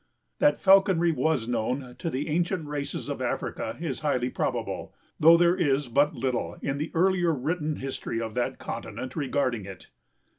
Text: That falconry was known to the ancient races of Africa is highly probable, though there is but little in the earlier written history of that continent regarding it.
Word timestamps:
That 0.39 0.59
falconry 0.59 1.11
was 1.11 1.47
known 1.47 1.95
to 1.99 2.09
the 2.09 2.27
ancient 2.27 2.65
races 2.65 3.07
of 3.07 3.21
Africa 3.21 3.77
is 3.79 3.99
highly 3.99 4.31
probable, 4.31 4.95
though 5.19 5.37
there 5.37 5.55
is 5.55 5.89
but 5.89 6.15
little 6.15 6.57
in 6.63 6.79
the 6.79 6.89
earlier 6.95 7.31
written 7.31 7.75
history 7.75 8.19
of 8.19 8.33
that 8.33 8.57
continent 8.57 9.15
regarding 9.15 9.65
it. 9.65 9.91